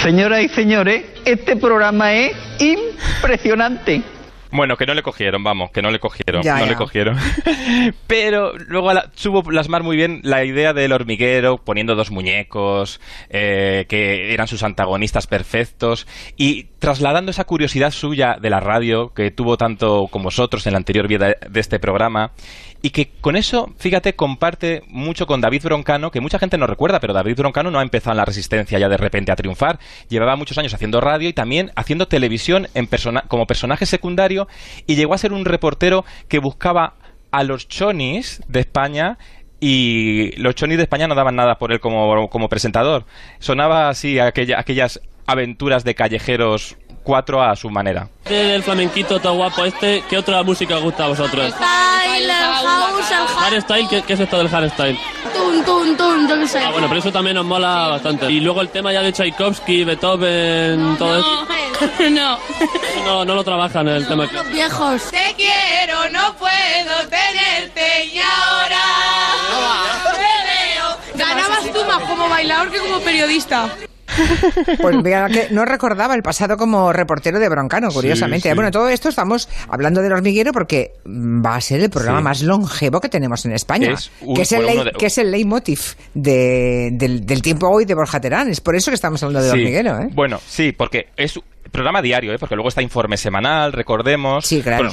Señoras 0.03 0.43
y 0.43 0.49
señores, 0.49 1.05
este 1.25 1.57
programa 1.57 2.13
es 2.15 2.33
impresionante. 3.25 4.03
Bueno, 4.55 4.77
que 4.77 4.87
no 4.87 4.95
le 4.95 5.03
cogieron, 5.03 5.43
vamos, 5.43 5.73
que 5.73 5.83
no 5.83 5.91
le 5.91 5.99
cogieron, 5.99 6.43
no 6.45 6.67
le 6.67 6.77
cogieron. 6.77 7.19
Pero 8.07 8.53
luego 8.57 8.93
supo 9.15 9.43
plasmar 9.43 9.83
muy 9.83 9.97
bien 9.97 10.21
la 10.23 10.45
idea 10.45 10.73
del 10.73 10.93
hormiguero, 10.93 11.57
poniendo 11.57 11.97
dos 11.97 12.13
muñecos, 12.13 13.01
eh, 13.31 13.87
que 13.89 14.33
eran 14.33 14.47
sus 14.47 14.63
antagonistas 14.63 15.27
perfectos, 15.27 16.07
y 16.37 16.69
trasladando 16.79 17.33
esa 17.33 17.43
curiosidad 17.45 17.91
suya 17.91 18.37
de 18.41 18.51
la 18.51 18.61
radio, 18.61 19.13
que 19.13 19.33
tuvo 19.33 19.57
tanto 19.57 20.07
con 20.07 20.23
vosotros 20.23 20.65
en 20.69 20.75
la 20.75 20.79
anterior 20.79 21.09
vida 21.09 21.35
de 21.51 21.61
este 21.61 21.81
programa, 21.81 22.31
y 22.85 22.91
que 22.91 23.13
con 23.23 23.35
eso, 23.35 23.73
fíjate, 23.79 24.15
comparte 24.15 24.83
mucho 24.89 25.27
con 25.27 25.41
David 25.41 25.63
Broncano, 25.63 26.11
que 26.11 26.21
mucha 26.21 26.39
gente 26.39 26.59
no 26.59 26.67
recuerda, 26.67 27.01
pero 27.01 27.15
David 27.15 27.37
Broncano 27.37 27.71
no 27.71 27.79
ha 27.79 27.83
empezado 27.83 28.13
en 28.13 28.19
la 28.19 28.27
resistencia 28.27 28.79
ya 28.79 28.91
de 28.91 28.99
repente 28.99 29.33
a 29.33 29.37
triunfar. 29.37 29.79
Llevaba 30.11 30.37
muchos 30.37 30.59
años 30.59 30.75
haciendo 30.75 31.01
radio 31.01 31.31
y 31.31 31.33
también 31.33 31.73
haciendo 31.77 32.09
televisión 32.09 32.69
en 32.75 32.87
como 33.27 33.47
personaje 33.47 33.87
secundario 33.87 34.49
y 34.87 34.97
llegó 34.97 35.15
a 35.15 35.19
ser 35.19 35.33
un 35.33 35.47
reportero 35.47 36.05
que 36.29 36.41
buscaba 36.41 36.93
a 37.31 37.43
los 37.43 37.69
chonis 37.69 38.43
de 38.49 38.61
España 38.61 39.17
y 39.61 40.37
los 40.37 40.55
chonis 40.55 40.77
de 40.77 40.83
España 40.83 41.09
no 41.09 41.15
daban 41.15 41.37
nada 41.37 41.57
por 41.57 41.73
él 41.73 41.81
como, 41.81 42.49
presentador. 42.51 43.07
Sonaba 43.39 43.89
así 43.89 44.19
aquella, 44.19 44.61
aquellas 44.61 45.01
aventuras 45.25 45.85
de 45.85 45.95
callejeros 45.95 46.77
cuatro 47.05 47.43
a 47.43 47.55
su 47.55 47.71
manera. 47.71 48.09
El 48.25 48.63
flamenquito 48.63 49.21
todo 49.21 49.35
guapo 49.35 49.65
este, 49.65 50.03
¿qué 50.09 50.19
otra 50.19 50.43
música 50.43 50.77
os 50.79 50.83
gusta 50.83 51.05
a 51.05 51.09
vosotros? 51.09 51.53
Style, 51.53 52.25
el 52.25 52.31
house, 52.33 53.11
el 53.11 53.27
hardstyle, 53.27 53.89
¿qué, 53.89 54.03
¿qué, 54.03 54.13
es 54.15 54.21
esto 54.21 54.39
del 54.39 54.49
hardstyle? 54.49 54.99
Tun, 55.35 55.65
tun, 55.65 55.97
tun, 55.97 56.29
yo 56.29 56.39
qué 56.41 56.49
sé. 56.49 56.59
Ah, 56.61 56.71
bueno, 56.71 56.89
pero 56.89 57.01
eso 57.01 57.13
también 57.13 57.37
nos 57.37 57.45
mola 57.45 57.89
bastante. 57.89 58.31
Y 58.31 58.41
luego 58.41 58.63
el 58.63 58.71
tema 58.71 58.93
ya 58.93 59.03
de 59.03 59.13
Tchaikovsky, 59.13 59.85
Beethoven, 59.85 60.97
todo 60.97 61.19
esto. 61.19 61.47
no. 62.11 62.39
no. 63.05 63.25
No 63.25 63.35
lo 63.35 63.45
trabajan 63.45 63.87
el 63.89 64.07
tema. 64.09 64.27
Los 64.33 64.51
viejos. 64.51 65.03
Te 65.11 65.35
quiero, 65.37 66.09
no 66.11 66.35
puedo 66.37 67.09
tenerte 67.11 68.07
y 68.07 68.19
ahora 68.19 68.83
te 70.15 71.19
veo. 71.19 71.27
Ganabas 71.27 71.73
tú 71.73 71.85
más 71.85 72.03
como 72.09 72.29
bailador 72.29 72.71
que 72.71 72.79
como 72.79 73.01
periodista. 73.01 73.69
Pues 74.81 74.97
que 75.03 75.49
no 75.51 75.65
recordaba 75.65 76.15
el 76.15 76.23
pasado 76.23 76.57
como 76.57 76.93
reportero 76.93 77.39
de 77.39 77.49
Broncano, 77.49 77.89
curiosamente. 77.91 78.53
Bueno, 78.55 78.71
todo 78.71 78.89
esto 78.89 79.09
estamos 79.09 79.49
hablando 79.69 80.03
del 80.03 80.13
hormiguero 80.13 80.53
porque 80.53 80.93
va 81.07 81.57
a 81.57 81.61
ser 81.61 81.81
el 81.81 81.91
programa 81.91 82.21
más 82.21 82.43
longevo 82.43 83.01
que 83.01 83.09
tenemos 83.09 83.45
en 83.45 83.53
España, 83.53 83.95
que, 84.35 84.43
es 84.43 84.53
el 84.53 84.93
que 84.99 85.07
es 85.07 85.19
el 85.19 85.31
leitmotiv 85.31 85.81
del, 86.15 87.43
tiempo 87.43 87.69
hoy 87.69 87.85
de 87.85 87.95
Borja 87.95 88.21
Terán. 88.21 88.49
Es 88.49 88.61
por 88.61 88.77
eso 88.77 88.91
que 88.91 88.95
estamos 88.95 89.23
hablando 89.23 89.47
del 89.47 89.59
hormiguero. 89.59 90.01
¿eh? 90.01 90.09
Bueno, 90.13 90.41
sí, 90.47 90.73
porque 90.73 91.09
es 91.17 91.39
programa 91.71 92.03
diario, 92.03 92.33
¿eh? 92.33 92.39
porque 92.39 92.55
luego 92.55 92.69
está 92.69 92.83
informe 92.83 93.17
semanal, 93.17 93.73
recordemos. 93.73 94.47
Sí, 94.47 94.63
claro. 94.63 94.91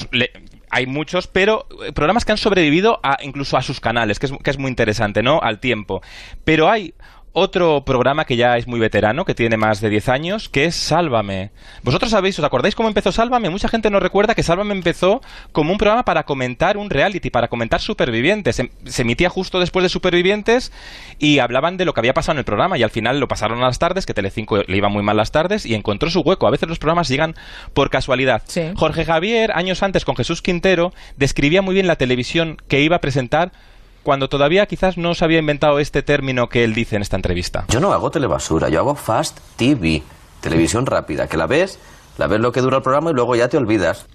hay 0.69 0.85
muchos, 0.87 1.27
pero 1.27 1.67
eh, 1.85 1.91
programas 1.93 2.25
que 2.25 2.31
han 2.31 2.37
sobrevivido 2.37 2.99
a, 3.03 3.17
incluso 3.23 3.57
a 3.57 3.61
sus 3.61 3.79
canales, 3.79 4.19
que 4.19 4.27
es, 4.27 4.33
que 4.43 4.49
es 4.49 4.57
muy 4.57 4.69
interesante, 4.69 5.21
¿no? 5.21 5.39
Al 5.41 5.59
tiempo. 5.59 6.01
Pero 6.43 6.69
hay 6.69 6.93
otro 7.33 7.85
programa 7.85 8.25
que 8.25 8.35
ya 8.35 8.57
es 8.57 8.67
muy 8.67 8.79
veterano, 8.79 9.23
que 9.23 9.33
tiene 9.33 9.55
más 9.55 9.79
de 9.79 9.89
10 9.89 10.09
años, 10.09 10.49
que 10.49 10.65
es 10.65 10.75
Sálvame. 10.75 11.51
¿Vosotros 11.81 12.11
sabéis, 12.11 12.37
os 12.37 12.45
acordáis 12.45 12.75
cómo 12.75 12.89
empezó 12.89 13.11
Sálvame? 13.11 13.49
Mucha 13.49 13.69
gente 13.69 13.89
no 13.89 13.99
recuerda 13.99 14.35
que 14.35 14.43
Sálvame 14.43 14.73
empezó 14.73 15.21
como 15.51 15.71
un 15.71 15.77
programa 15.77 16.03
para 16.03 16.23
comentar 16.23 16.77
un 16.77 16.89
reality, 16.89 17.29
para 17.29 17.47
comentar 17.47 17.79
Supervivientes. 17.79 18.57
Se, 18.57 19.01
emitía 19.01 19.29
justo 19.29 19.59
después 19.59 19.83
de 19.83 19.89
Supervivientes 19.89 20.73
y 21.19 21.39
hablaban 21.39 21.77
de 21.77 21.85
lo 21.85 21.93
que 21.93 22.01
había 22.01 22.13
pasado 22.13 22.33
en 22.33 22.39
el 22.39 22.45
programa 22.45 22.77
y 22.77 22.83
al 22.83 22.89
final 22.89 23.19
lo 23.19 23.27
pasaron 23.27 23.59
a 23.59 23.67
las 23.67 23.79
tardes, 23.79 24.05
que 24.05 24.13
Telecinco 24.13 24.57
le 24.57 24.77
iba 24.77 24.89
muy 24.89 25.03
mal 25.03 25.15
las 25.15 25.31
tardes 25.31 25.65
y 25.65 25.73
encontró 25.73 26.09
su 26.09 26.21
hueco. 26.21 26.47
A 26.47 26.51
veces 26.51 26.67
los 26.67 26.79
programas 26.79 27.07
llegan 27.07 27.35
por 27.73 27.89
casualidad. 27.89 28.43
Jorge 28.75 29.05
Javier, 29.05 29.51
años 29.55 29.83
antes 29.83 30.03
con 30.03 30.17
Jesús 30.17 30.41
Quintero, 30.41 30.93
describía 31.15 31.61
muy 31.61 31.75
bien 31.75 31.87
la 31.87 31.95
televisión 31.95 32.57
que 32.67 32.81
iba 32.81 32.97
a 32.97 33.01
presentar 33.01 33.51
cuando 34.03 34.29
todavía 34.29 34.65
quizás 34.65 34.97
no 34.97 35.13
se 35.13 35.25
había 35.25 35.39
inventado 35.39 35.79
este 35.79 36.01
término 36.03 36.49
que 36.49 36.63
él 36.63 36.73
dice 36.73 36.95
en 36.95 37.01
esta 37.01 37.15
entrevista. 37.15 37.65
Yo 37.69 37.79
no 37.79 37.93
hago 37.93 38.11
telebasura, 38.11 38.69
yo 38.69 38.79
hago 38.79 38.95
fast 38.95 39.39
TV, 39.55 40.03
televisión 40.41 40.85
rápida, 40.85 41.27
que 41.27 41.37
la 41.37 41.47
ves, 41.47 41.79
la 42.17 42.27
ves 42.27 42.39
lo 42.39 42.51
que 42.51 42.61
dura 42.61 42.77
el 42.77 42.83
programa 42.83 43.11
y 43.11 43.13
luego 43.13 43.35
ya 43.35 43.47
te 43.47 43.57
olvidas. 43.57 44.07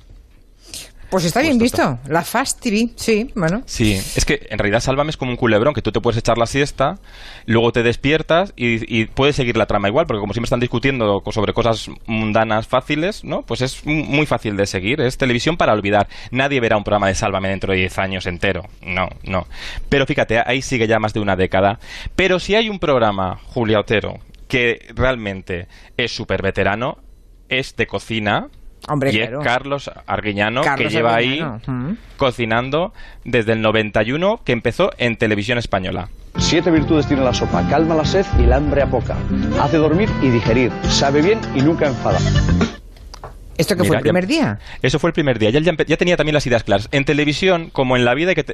Pues 1.11 1.25
está 1.25 1.41
bien 1.41 1.59
visto. 1.59 1.99
La 2.09 2.23
Fast 2.23 2.61
TV, 2.61 2.91
sí, 2.97 3.31
bueno. 3.35 3.63
Sí, 3.67 3.95
es 3.95 4.25
que 4.25 4.47
en 4.51 4.59
realidad 4.59 4.81
Sálvame 4.81 5.11
es 5.11 5.17
como 5.17 5.31
un 5.31 5.37
culebrón, 5.37 5.75
que 5.75 5.83
tú 5.83 5.93
te 5.93 6.01
puedes 6.01 6.19
echar 6.19 6.39
la 6.39 6.47
siesta, 6.47 6.99
luego 7.47 7.73
te 7.73 7.83
despiertas 7.83 8.53
y, 8.57 9.07
puedes 9.07 9.37
seguir 9.37 9.57
la 9.57 9.67
trama 9.67 9.89
igual, 9.89 10.07
porque 10.07 10.21
como 10.21 10.33
siempre 10.33 10.47
están 10.47 10.61
discutiendo 10.61 11.23
sobre 11.31 11.53
cosas 11.53 11.89
mundanas 12.07 12.67
fáciles, 12.67 13.25
¿no? 13.25 13.43
Pues 13.43 13.61
es 13.61 13.85
muy 13.85 14.27
fácil 14.27 14.57
de 14.57 14.67
seguir. 14.67 15.01
Es 15.01 15.17
televisión 15.17 15.57
para 15.57 15.73
olvidar. 15.73 16.09
Nadie 16.31 16.61
verá 16.61 16.77
un 16.77 16.85
programa 16.85 17.09
de 17.09 17.15
Sálvame 17.15 17.49
dentro 17.49 17.73
de 17.73 17.79
10 17.79 17.99
años 17.99 18.27
entero. 18.27 18.65
No, 18.83 19.09
no. 19.23 19.47
Pero 19.89 20.07
fíjate, 20.07 20.41
ahí 20.45 20.63
sigue 20.63 20.87
ya 20.87 20.99
más 20.99 21.13
de 21.13 21.21
una 21.21 21.37
década. 21.37 21.79
Pero 22.15 22.41
si 22.41 22.55
hay 22.55 22.69
un 22.69 22.79
programa, 22.79 23.39
Julia 23.47 23.81
Otero, 23.81 24.19
que 24.49 24.87
realmente 24.95 25.69
es 25.97 26.13
súper 26.13 26.43
veterano, 26.43 26.99
es 27.49 27.77
de 27.77 27.87
cocina, 27.87 28.49
Hombre, 28.89 29.13
y 29.13 29.19
es 29.19 29.31
Carlos 29.43 29.91
Arguiñano, 30.07 30.63
que 30.77 30.89
lleva 30.89 31.17
ahí 31.17 31.45
cocinando 32.17 32.93
desde 33.25 33.53
el 33.53 33.63
91, 33.63 34.41
que 34.45 34.53
empezó 34.53 34.91
en 34.99 35.17
televisión 35.17 35.59
española. 35.59 36.09
Siete 36.39 36.71
virtudes 36.71 37.07
tiene 37.07 37.25
la 37.25 37.33
sopa, 37.33 37.67
calma 37.69 37.95
la 37.95 38.05
sed 38.05 38.27
y 38.39 38.45
el 38.45 38.53
hambre 38.53 38.83
a 38.83 38.87
poca, 38.87 39.17
hace 39.61 39.79
dormir 39.79 40.09
y 40.23 40.29
digerir, 40.29 40.71
sabe 40.85 41.23
bien 41.23 41.41
y 41.55 41.63
nunca 41.63 41.87
enfada. 41.87 42.19
¿Esto 43.59 43.77
que 43.77 43.85
fue 43.85 43.97
el 43.97 44.03
primer 44.03 44.27
día? 44.27 44.59
Eso 44.83 44.99
fue 44.99 45.11
el 45.11 45.15
primer 45.15 45.39
día. 45.39 45.51
Ya, 45.51 45.61
ya, 45.61 45.97
tenía 45.97 46.17
también 46.17 46.35
las 46.35 46.47
ideas 46.47 46.65
claras. 46.65 46.89
En 46.93 47.05
televisión, 47.05 47.71
como 47.71 47.97
en 47.97 48.05
la 48.05 48.15
vida, 48.15 48.35
que 48.35 48.45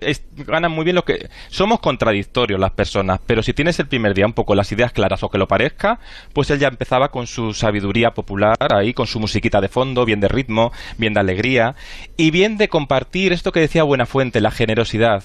ganan 0.47 0.73
muy 0.73 0.85
bien 0.85 0.97
lo 0.97 1.05
que... 1.05 1.29
Somos 1.49 1.81
contradictorios 1.81 2.61
las 2.61 2.73
personas, 2.73 3.21
pero 3.27 3.43
si 3.43 3.53
tienes 3.53 3.79
el 3.79 3.87
primer 3.87 4.15
día 4.15 4.27
un 4.27 4.33
poco 4.33 4.55
las 4.55 4.71
ideas 4.73 4.93
claras 4.93 5.23
o 5.23 5.29
que 5.29 5.39
lo 5.39 5.49
parezca, 5.49 5.99
pues 6.33 6.51
él 6.51 6.59
ya 6.59 6.69
empezaba 6.69 7.11
con 7.11 7.27
su 7.27 7.53
sabiduría 7.53 8.13
popular 8.15 8.57
ahí, 8.71 8.95
con 8.95 9.07
su 9.07 9.21
musiquita 9.21 9.61
de 9.61 9.69
fondo, 9.69 10.05
bien 10.05 10.21
de 10.21 10.29
ritmo, 10.29 10.73
bien 10.99 11.15
de 11.15 11.21
alegría, 11.21 11.75
y 12.17 12.31
bien 12.31 12.57
de 12.57 12.69
compartir 12.69 13.33
esto 13.33 13.53
que 13.53 13.61
decía 13.61 13.83
Buenafuente, 13.83 14.41
la 14.41 14.51
generosidad. 14.51 15.25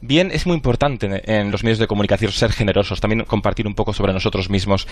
Bien, 0.00 0.30
es 0.32 0.46
muy 0.46 0.54
importante 0.54 1.22
en 1.24 1.50
los 1.50 1.64
medios 1.64 1.78
de 1.78 1.86
comunicación 1.86 2.32
ser 2.32 2.52
generosos, 2.52 3.00
también 3.00 3.24
compartir 3.24 3.66
un 3.66 3.74
poco 3.74 3.92
sobre 3.92 4.12
nosotros 4.12 4.48
mismos. 4.48 4.86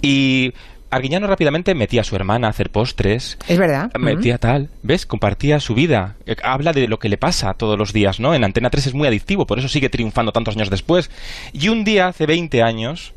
Y 0.00 0.52
Arguiñano 0.92 1.26
rápidamente 1.26 1.74
metía 1.74 2.02
a 2.02 2.04
su 2.04 2.14
hermana 2.16 2.48
a 2.48 2.50
hacer 2.50 2.68
postres. 2.68 3.38
Es 3.48 3.58
verdad. 3.58 3.90
Metía 3.98 4.36
tal. 4.36 4.68
¿Ves? 4.82 5.06
Compartía 5.06 5.58
su 5.58 5.74
vida. 5.74 6.16
Eh, 6.26 6.36
habla 6.42 6.74
de 6.74 6.86
lo 6.86 6.98
que 6.98 7.08
le 7.08 7.16
pasa 7.16 7.54
todos 7.54 7.78
los 7.78 7.94
días, 7.94 8.20
¿no? 8.20 8.34
En 8.34 8.44
Antena 8.44 8.68
3 8.68 8.88
es 8.88 8.94
muy 8.94 9.08
adictivo, 9.08 9.46
por 9.46 9.58
eso 9.58 9.68
sigue 9.68 9.88
triunfando 9.88 10.32
tantos 10.32 10.54
años 10.54 10.68
después. 10.68 11.10
Y 11.54 11.68
un 11.68 11.84
día, 11.84 12.08
hace 12.08 12.26
20 12.26 12.62
años, 12.62 13.14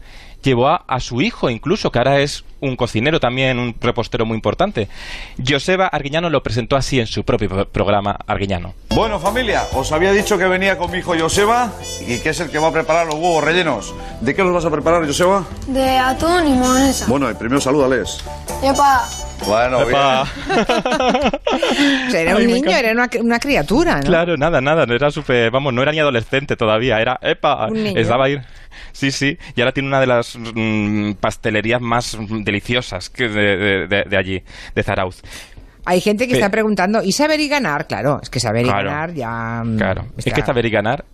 llevó 0.50 0.70
a, 0.70 1.00
su 1.00 1.22
hijo 1.22 1.50
incluso, 1.50 1.92
que 1.92 2.00
ahora 2.00 2.20
es 2.20 2.44
un 2.62 2.76
cocinero 2.76 3.20
también, 3.20 3.60
un 3.60 3.76
repostero 3.80 4.26
muy 4.26 4.36
importante. 4.36 4.88
Joseba 5.46 5.88
Arguiñano 5.88 6.30
lo 6.30 6.42
presentó 6.42 6.76
así 6.76 7.00
en 7.00 7.08
su 7.08 7.24
propio 7.24 7.68
programa 7.70 8.18
Arguiñano. 8.28 8.74
Bueno 8.90 9.20
familia, 9.20 9.64
os 9.74 9.92
había 9.92 10.12
dicho 10.12 10.38
que 10.38 10.46
venía 10.46 10.78
con 10.78 10.92
mi 10.92 11.00
hijo 11.00 11.14
Joseba 11.18 11.72
y 12.08 12.20
que 12.20 12.30
es 12.30 12.40
el 12.40 12.50
que 12.50 12.60
va 12.60 12.70
a 12.70 12.72
preparar 12.72 13.06
los 13.08 13.16
huevos 13.16 13.44
rellenos. 13.44 13.94
¿De 14.22 14.34
qué 14.36 14.44
los 14.44 14.54
vas 14.54 14.66
a 14.66 14.72
preparar, 14.72 15.06
Joseba? 15.06 15.46
De 15.68 15.98
atún 15.98 16.48
y 16.48 16.54
mayonesa. 16.54 17.06
Bueno, 17.08 17.30
y 17.30 17.34
primero 17.34 17.60
salúdales. 17.62 18.24
Epa. 18.64 19.25
Bueno, 19.46 19.82
Epa. 19.82 20.26
era 22.14 22.36
un 22.36 22.48
niño, 22.48 22.72
era 22.72 22.92
una, 22.92 23.40
criatura, 23.40 23.98
¿no? 23.98 24.04
Claro, 24.08 24.38
nada, 24.38 24.62
nada, 24.62 24.84
era 24.84 25.12
súper, 25.12 25.52
vamos, 25.52 25.74
no 25.74 25.82
era 25.82 25.92
ni 25.92 26.00
adolescente 26.00 26.56
todavía, 26.56 27.00
era, 27.00 27.20
epa, 27.22 27.68
estaba 27.96 28.26
ahí. 28.26 28.38
Sí, 28.92 29.12
sí, 29.12 29.38
y 29.56 29.62
ahora 29.62 29.72
tiene 29.72 29.90
una 29.90 30.00
de 30.00 30.08
las 30.08 30.38
mm, 30.38 31.14
pastelerías 31.14 31.82
más 31.82 32.18
deliciosas 32.44 33.10
que 33.10 33.28
de, 33.28 34.18
allí, 34.18 34.44
de 34.74 34.84
Zarauz. 34.84 35.22
Hay 35.86 36.02
gente 36.02 36.28
que 36.28 36.34
está 36.34 36.50
preguntando, 36.50 37.04
¿y 37.04 37.12
saber 37.12 37.40
y 37.40 37.48
ganar? 37.48 37.88
Claro, 37.88 38.20
es 38.24 38.30
que 38.30 38.40
saber 38.40 38.66
y 38.66 38.70
ganar 38.70 39.14
ya... 39.14 39.62
Mm, 39.64 39.78
claro, 39.78 40.06
es 40.18 40.34
que 40.34 40.42
saber 40.42 40.66
y 40.66 40.70
ganar 40.70 41.06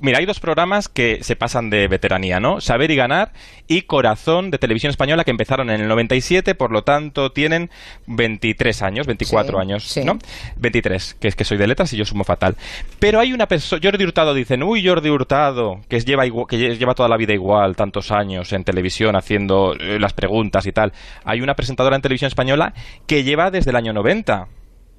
Mira, 0.00 0.18
hay 0.18 0.26
dos 0.26 0.40
programas 0.40 0.88
que 0.88 1.20
se 1.22 1.36
pasan 1.36 1.70
de 1.70 1.88
veteranía, 1.88 2.38
¿no? 2.38 2.60
Saber 2.60 2.90
y 2.90 2.96
Ganar 2.96 3.32
y 3.66 3.82
Corazón 3.82 4.50
de 4.50 4.58
Televisión 4.58 4.90
Española 4.90 5.24
que 5.24 5.30
empezaron 5.30 5.70
en 5.70 5.80
el 5.80 5.88
97, 5.88 6.54
por 6.54 6.70
lo 6.70 6.82
tanto 6.82 7.32
tienen 7.32 7.70
23 8.06 8.82
años, 8.82 9.06
24 9.06 9.58
años, 9.58 9.96
¿no? 10.04 10.18
23, 10.56 11.16
que 11.18 11.28
es 11.28 11.36
que 11.36 11.44
soy 11.44 11.56
de 11.56 11.66
letras 11.66 11.92
y 11.92 11.96
yo 11.96 12.04
sumo 12.04 12.24
fatal. 12.24 12.56
Pero 12.98 13.20
hay 13.20 13.32
una 13.32 13.46
persona, 13.46 13.80
Jordi 13.82 14.04
Hurtado 14.04 14.34
dicen, 14.34 14.62
uy, 14.62 14.86
Jordi 14.86 15.08
Hurtado, 15.08 15.80
que, 15.88 16.00
lleva 16.00 16.24
que 16.46 16.76
lleva 16.76 16.94
toda 16.94 17.08
la 17.08 17.16
vida 17.16 17.32
igual, 17.32 17.74
tantos 17.74 18.10
años 18.10 18.52
en 18.52 18.64
televisión 18.64 19.16
haciendo 19.16 19.74
eh, 19.78 19.98
las 19.98 20.12
preguntas 20.12 20.66
y 20.66 20.72
tal. 20.72 20.92
Hay 21.24 21.40
una 21.40 21.54
presentadora 21.54 21.96
en 21.96 22.02
Televisión 22.02 22.28
Española 22.28 22.74
que 23.06 23.24
lleva 23.24 23.50
desde 23.50 23.70
el 23.70 23.76
año 23.76 23.92
90. 23.92 24.48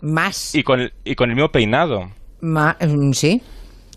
Más. 0.02 0.56
Y 0.56 0.64
con 0.64 0.80
el, 0.82 0.94
y 1.04 1.16
con 1.16 1.30
el 1.30 1.36
mismo 1.36 1.52
peinado. 1.52 2.10
Mm, 2.42 3.12
sí. 3.14 3.42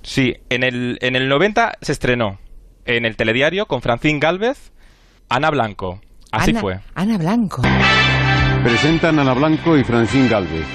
Sí, 0.03 0.35
en 0.49 0.63
el, 0.63 0.99
en 1.01 1.17
el 1.17 1.29
90 1.29 1.73
se 1.81 1.93
estrenó 1.93 2.39
en 2.85 3.05
el 3.05 3.17
telediario 3.17 3.67
con 3.67 3.83
Francín 3.83 4.19
Galvez, 4.19 4.73
Ana 5.29 5.51
Blanco. 5.51 6.01
Así 6.33 6.55
fue. 6.55 6.81
Ana 6.95 7.19
Blanco. 7.19 7.63
Presentan 8.63 9.19
Ana 9.19 9.35
Blanco 9.35 9.77
y 9.77 9.85
Francín 9.85 10.29
Galvez. 10.29 10.67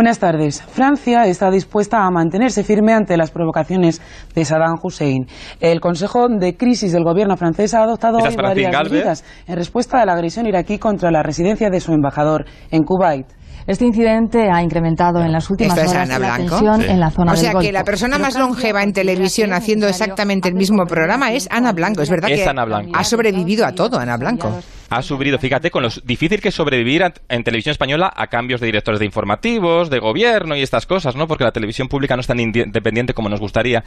Buenas 0.00 0.18
tardes. 0.18 0.62
Francia 0.62 1.26
está 1.26 1.50
dispuesta 1.50 2.06
a 2.06 2.10
mantenerse 2.10 2.64
firme 2.64 2.94
ante 2.94 3.18
las 3.18 3.30
provocaciones 3.30 4.00
de 4.34 4.46
Saddam 4.46 4.78
Hussein. 4.82 5.26
El 5.60 5.80
Consejo 5.80 6.26
de 6.28 6.56
Crisis 6.56 6.92
del 6.92 7.04
Gobierno 7.04 7.36
francés 7.36 7.74
ha 7.74 7.82
adoptado 7.82 8.16
hoy 8.16 8.34
varias 8.34 8.90
medidas 8.90 9.24
en 9.46 9.56
respuesta 9.56 10.00
a 10.00 10.06
la 10.06 10.14
agresión 10.14 10.46
iraquí 10.46 10.78
contra 10.78 11.10
la 11.10 11.22
residencia 11.22 11.68
de 11.68 11.80
su 11.80 11.92
embajador 11.92 12.46
en 12.70 12.82
Kuwait. 12.84 13.26
Este 13.70 13.84
incidente 13.84 14.50
ha 14.50 14.64
incrementado 14.64 15.22
en 15.22 15.30
las 15.30 15.48
últimas 15.48 15.78
horas 15.78 16.08
la 16.08 16.36
tensión 16.38 16.82
en 16.82 16.98
la 16.98 17.08
zona 17.12 17.34
O 17.34 17.36
sea 17.36 17.54
que 17.54 17.70
la 17.70 17.84
persona 17.84 18.18
más 18.18 18.34
longeva 18.36 18.82
en 18.82 18.92
televisión 18.92 19.52
haciendo 19.52 19.86
exactamente 19.86 20.48
el 20.48 20.56
mismo 20.56 20.86
programa 20.86 21.32
es 21.32 21.46
Ana 21.52 21.70
Blanco. 21.70 22.02
Es 22.02 22.10
verdad 22.10 22.26
que 22.26 22.44
ha 22.92 23.04
sobrevivido 23.04 23.64
a 23.64 23.70
todo 23.70 24.00
Ana 24.00 24.16
Blanco. 24.16 24.52
Ha 24.88 25.02
sobrevivido, 25.02 25.38
fíjate, 25.38 25.70
con 25.70 25.84
lo 25.84 25.88
difícil 26.02 26.40
que 26.40 26.48
es 26.48 26.54
sobrevivir 26.56 27.04
en 27.28 27.44
televisión 27.44 27.70
española 27.70 28.12
a 28.12 28.26
cambios 28.26 28.60
de 28.60 28.66
directores 28.66 28.98
de 28.98 29.06
informativos, 29.06 29.88
de 29.88 30.00
gobierno 30.00 30.56
y 30.56 30.62
estas 30.62 30.84
cosas, 30.84 31.14
¿no? 31.14 31.28
Porque 31.28 31.44
la 31.44 31.52
televisión 31.52 31.86
pública 31.86 32.16
no 32.16 32.22
es 32.22 32.26
tan 32.26 32.40
independiente 32.40 33.14
como 33.14 33.28
nos 33.28 33.38
gustaría. 33.38 33.84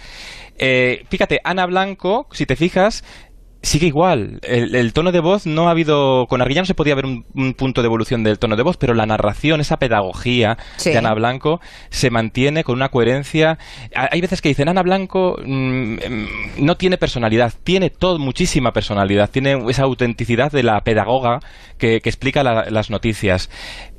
Eh, 0.58 1.04
fíjate, 1.10 1.42
Ana 1.44 1.66
Blanco, 1.66 2.28
si 2.32 2.46
te 2.46 2.56
fijas, 2.56 3.04
sigue 3.64 3.88
igual. 3.88 4.40
El, 4.44 4.94
tono 4.94 5.12
de 5.12 5.22
voz 5.22 5.48
no 5.48 5.68
ha 5.68 5.72
habido. 5.72 6.28
Con 6.28 6.42
Arguillano 6.42 6.66
se 6.66 6.76
podía 6.76 6.96
ver 6.96 7.06
un, 7.06 7.54
punto 7.58 7.82
de 7.82 7.88
evolución 7.88 8.24
del 8.24 8.38
tono 8.38 8.56
de 8.56 8.64
voz, 8.64 8.78
pero 8.78 8.94
la 8.94 9.06
narración, 9.06 9.62
esa 9.62 9.78
pedagogía 9.78 10.58
de 10.84 10.98
Ana 10.98 11.14
Blanco, 11.14 11.62
se 11.90 12.12
mantiene 12.12 12.64
con 12.64 12.76
una 12.76 12.90
coherencia. 12.90 13.58
Hay 13.96 14.22
veces 14.22 14.42
que 14.42 14.50
dicen 14.50 14.70
Ana 14.70 14.84
Blanco 14.84 15.38
mm, 15.44 15.96
no 16.58 16.76
tiene 16.76 16.98
personalidad, 16.98 17.54
tiene 17.64 17.90
todo, 17.90 18.20
muchísima 18.20 18.74
personalidad, 18.74 19.30
tiene 19.30 19.58
esa 19.70 19.84
autenticidad 19.84 20.52
de 20.52 20.64
la 20.64 20.82
pedagoga 20.82 21.40
que, 21.78 22.02
explica 22.04 22.44
las 22.44 22.90
noticias. 22.90 23.50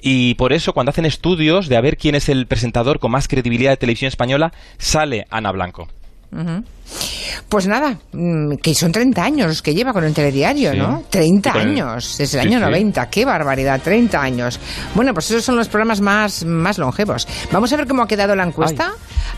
Y 0.00 0.34
por 0.34 0.52
eso, 0.52 0.74
cuando 0.74 0.90
hacen 0.90 1.06
estudios 1.06 1.68
de 1.68 1.76
a 1.76 1.80
ver 1.80 1.96
quién 1.96 2.14
es 2.14 2.28
el 2.28 2.46
presentador 2.46 2.98
con 2.98 3.10
más 3.10 3.28
credibilidad 3.28 3.70
de 3.70 3.78
televisión 3.78 4.08
española, 4.08 4.52
sale 4.78 5.24
Ana 5.30 5.50
Blanco. 5.52 5.88
Pues 7.48 7.66
nada, 7.66 7.98
mm, 8.12 8.56
que 8.56 8.74
son 8.74 8.90
30 8.90 9.22
años 9.22 9.46
los 9.46 9.62
que 9.62 9.74
lleva 9.74 9.92
con 9.92 10.04
el 10.04 10.12
telediario, 10.12 10.74
¿no? 10.74 11.04
30 11.08 11.52
años, 11.52 12.16
desde 12.18 12.40
el 12.40 12.48
año 12.48 12.60
90, 12.60 13.08
qué 13.10 13.24
barbaridad, 13.24 13.80
30 13.82 14.20
años. 14.20 14.58
Bueno, 14.94 15.14
pues 15.14 15.30
esos 15.30 15.44
son 15.44 15.56
los 15.56 15.68
programas 15.68 16.00
más, 16.00 16.44
más 16.44 16.78
longevos. 16.78 17.28
Vamos 17.52 17.72
a 17.72 17.76
ver 17.76 17.86
cómo 17.86 18.02
ha 18.02 18.08
quedado 18.08 18.34
la 18.34 18.44
encuesta, 18.44 18.92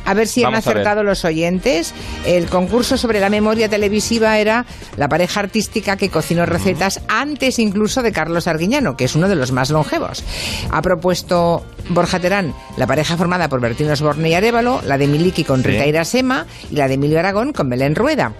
a 0.04 0.14
ver 0.14 0.28
si 0.28 0.44
han 0.44 0.54
acertado 0.54 1.02
los 1.02 1.24
oyentes. 1.24 1.94
El 2.24 2.46
concurso 2.46 2.96
sobre 2.96 3.20
la 3.20 3.28
memoria 3.28 3.68
televisiva 3.68 4.38
era 4.38 4.64
la 4.96 5.08
pareja 5.08 5.40
artística 5.40 5.96
que 5.96 6.08
cocinó 6.08 6.46
recetas 6.46 7.02
antes 7.08 7.58
incluso 7.58 8.02
de 8.02 8.12
Carlos 8.12 8.46
Arguiñano, 8.46 8.96
que 8.96 9.04
es 9.04 9.14
uno 9.14 9.28
de 9.28 9.36
los 9.36 9.52
más 9.52 9.70
longevos. 9.70 10.24
Ha 10.70 10.80
propuesto 10.80 11.64
Borja 11.88 12.20
Terán 12.20 12.54
la 12.76 12.86
pareja 12.86 13.16
formada 13.16 13.48
por 13.48 13.60
Bertino 13.60 13.92
Osborne 13.92 14.28
y 14.28 14.34
Arevalo, 14.34 14.82
la 14.84 14.98
de 14.98 15.06
Miliki 15.06 15.44
con 15.44 15.62
Rita 15.62 15.86
Irasema 15.86 16.46
y 16.70 16.76
la 16.76 16.88
de 16.88 16.94
Emilio 16.94 17.18
Aragón 17.18 17.52
con 17.52 17.68
Belén 17.68 17.94
Rueda. 17.94 18.32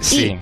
Sí. 0.00 0.36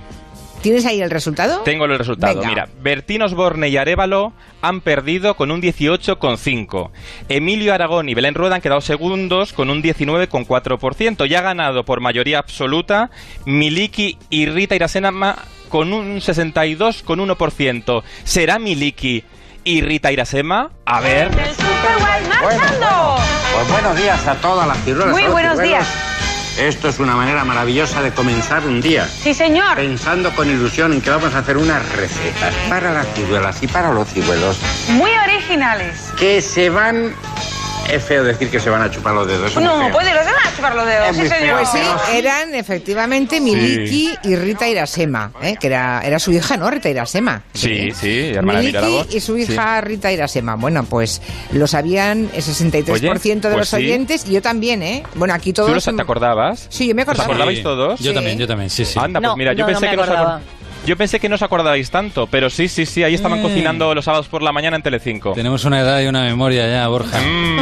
¿Tienes 0.63 0.87
ahí 0.87 1.01
el 1.01 1.11
resultado? 1.11 1.61
Tengo 1.61 1.85
el 1.85 1.97
resultado. 1.97 2.43
Mira, 2.45 2.69
Bertín 2.83 3.23
Osborne 3.23 3.69
y 3.69 3.77
Arevalo 3.77 4.33
han 4.61 4.81
perdido 4.81 5.35
con 5.35 5.53
un 5.53 5.63
18,5. 5.63 6.91
Emilio 7.29 7.73
Aragón 7.73 8.09
y 8.09 8.15
Belén 8.15 8.35
Rueda 8.35 8.57
han 8.57 8.61
quedado 8.61 8.81
segundos 8.81 9.53
con 9.53 9.71
un 9.71 9.83
19,4%. 9.83 11.27
Ya 11.27 11.39
ha 11.39 11.43
ganado 11.43 11.85
por 11.85 12.01
mayoría 12.01 12.41
absoluta 12.41 13.11
Miliki 13.47 14.19
y 14.31 14.47
Rita 14.47 14.75
Irasenama 14.75 15.37
con 15.69 15.93
un 15.93 16.17
62,1%. 16.17 18.03
¿Será 18.25 18.59
Miliki 18.59 19.23
y 19.69 19.83
Rita 19.83 20.11
Irasema. 20.11 20.71
A 20.87 21.01
ver. 21.01 21.27
¡El 21.27 21.55
Super 21.55 22.01
marchando! 22.41 23.17
Pues 23.55 23.69
buenos 23.69 23.97
días 23.99 24.27
a 24.27 24.35
todas 24.37 24.67
las 24.67 24.79
ciruelas. 24.79 25.13
Muy 25.13 25.25
buenos 25.25 25.59
días. 25.59 25.87
Esto 26.59 26.89
es 26.89 26.99
una 26.99 27.15
manera 27.15 27.45
maravillosa 27.45 28.01
de 28.01 28.11
comenzar 28.13 28.65
un 28.65 28.81
día. 28.81 29.07
Sí, 29.07 29.35
señor. 29.35 29.77
Pensando 29.77 30.35
con 30.35 30.49
ilusión 30.49 30.95
en 30.95 31.03
que 31.03 31.11
vamos 31.11 31.35
a 31.35 31.41
hacer 31.41 31.59
unas 31.59 31.87
recetas 31.93 32.55
para 32.71 32.95
las 32.95 33.07
ciruelas 33.13 33.63
y 33.63 33.67
para 33.67 33.93
los 33.93 34.09
ciruelos. 34.09 34.59
Muy 34.89 35.11
originales. 35.27 36.15
Que 36.19 36.41
se 36.41 36.71
van 36.71 37.15
es 37.89 38.05
feo 38.05 38.23
decir 38.23 38.51
que 38.51 38.61
se 38.61 38.69
van 38.69 38.83
a 38.83 38.91
chupar 38.91 39.15
los 39.15 39.27
dedos. 39.27 39.57
No, 39.57 39.91
puede 39.91 40.15
los 40.15 40.25
demás 40.25 40.38
chupar 40.59 40.75
los 40.75 40.87
dedos, 40.87 41.17
sí, 41.17 41.29
señor. 41.29 41.57
Pues 41.57 41.69
sí, 41.71 41.79
eran 42.15 42.55
efectivamente 42.55 43.41
Miliki 43.41 44.15
y 44.25 44.37
Rita 44.37 44.69
Irasema, 44.69 45.33
¿eh? 45.43 45.57
que 45.59 45.69
era, 45.69 46.03
era 46.05 46.19
su 46.19 46.33
hija, 46.33 46.57
¿no? 46.57 46.71
Rita 46.71 46.89
Irasema. 46.89 47.43
Sí, 47.55 47.93
sí, 47.93 48.31
hermana 48.35 48.61
Miliki 48.61 49.17
y 49.17 49.21
su 49.21 49.37
hija 49.39 49.81
Rita 49.81 50.13
Irasema. 50.13 50.57
Bueno, 50.57 50.85
pues 50.85 51.23
lo 51.53 51.67
sabían 51.67 52.31
el 52.35 52.43
63% 52.43 53.41
de 53.41 53.41
pues 53.41 53.57
los 53.57 53.75
oyentes 53.75 54.27
y 54.29 54.33
yo 54.33 54.43
también, 54.43 54.83
¿eh? 54.83 55.03
Bueno, 55.15 55.35
aquí 55.35 55.53
todos... 55.53 55.69
¿Tú 55.69 55.75
los, 55.75 55.85
te 55.85 56.03
acordabas? 56.03 56.67
Sí, 56.69 56.89
yo 56.89 56.95
me 56.95 57.03
acordaba. 57.03 57.25
¿Os 57.25 57.31
acordabais 57.31 57.63
todos? 57.63 58.01
Yo 58.01 58.13
también, 58.13 58.39
yo 58.39 58.47
también, 58.47 58.71
sí, 58.71 58.85
sí. 58.85 58.99
Anda, 58.99 59.21
pues 59.21 59.37
mira, 59.37 59.53
yo 59.53 59.67
pensé 59.67 59.89
que 59.89 59.97
no 59.97 60.41
yo 60.89 60.97
pensé 60.97 61.21
que 61.21 61.29
no 61.29 61.35
os 61.35 61.43
acordabais 61.43 61.91
tanto, 61.91 62.27
pero 62.29 62.49
sí, 62.49 62.67
sí, 62.67 62.87
sí, 62.87 63.03
ahí 63.05 63.13
estaban 63.13 63.43
cocinando 63.43 63.95
los 63.95 64.07
sábados 64.07 64.27
por 64.29 64.43
la 64.43 64.53
mañana 64.53 64.77
en 64.79 64.83
Telecinco. 64.83 65.33
Tenemos 65.33 65.67
una 65.67 65.81
edad 65.81 66.01
y 66.01 66.07
una 66.07 66.23
memoria 66.23 66.67
ya, 66.67 66.89
Borja. 66.89 67.21
Mm. 67.21 67.59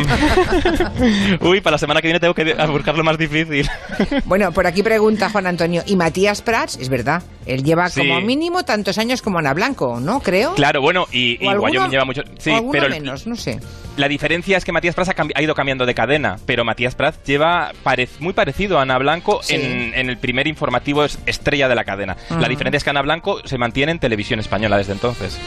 Uy, 1.45 1.61
para 1.61 1.75
la 1.75 1.78
semana 1.78 2.00
que 2.00 2.06
viene 2.06 2.21
tengo 2.21 2.35
que 2.35 2.54
buscarlo 2.68 3.02
más 3.02 3.18
difícil. 3.18 3.68
bueno, 4.26 4.52
por 4.52 4.68
aquí 4.68 4.85
pregunta 4.85 5.28
Juan 5.28 5.49
Antonio, 5.49 5.83
¿y 5.87 5.97
Matías 5.97 6.40
Prats? 6.40 6.76
Es 6.76 6.88
verdad, 6.88 7.25
él 7.47 7.64
lleva 7.64 7.90
como 7.90 8.21
mínimo 8.21 8.64
tantos 8.64 8.97
años 8.99 9.23
como 9.23 9.40
Ana 9.40 9.54
Blanco, 9.54 9.99
¿no? 9.99 10.21
Creo. 10.21 10.54
Claro, 10.54 10.80
bueno, 10.80 11.06
y, 11.11 11.45
y 11.45 11.49
Wyoming 11.49 11.90
lleva 11.90 12.04
mucho... 12.04 12.23
Sí, 12.38 12.52
pero 12.71 12.88
menos, 12.88 13.26
no 13.26 13.35
sé. 13.35 13.59
La 13.97 14.09
diferencia 14.09 14.59
es 14.59 14.64
que 14.64 14.73
Matías 14.73 14.95
Prats 14.95 15.11
ha, 15.35 15.42
ido 15.42 15.54
cambiando 15.54 15.87
de 15.87 15.95
cadena, 15.95 16.37
pero 16.45 16.66
Matías 16.66 16.95
Prats 16.95 17.18
lleva 17.25 17.73
muy 18.21 18.35
parecido 18.35 18.78
a 18.78 18.83
Ana 18.83 18.99
Blanco 18.99 19.40
en, 19.49 19.95
el 19.95 20.18
primer 20.18 20.47
informativo 20.47 21.02
estrella 21.04 21.66
de 21.66 21.75
la 21.75 21.85
cadena. 21.85 22.14
La 22.38 22.47
diferencia 22.47 22.76
es 22.76 22.85
que 22.85 22.90
Ana 22.90 23.00
Blanco 23.00 23.15
se 23.44 23.58
mantiene 23.58 23.92
en 23.92 23.99
televisión 23.99 24.40
española 24.40 24.78
desde 24.78 24.92
entonces. 24.92 25.38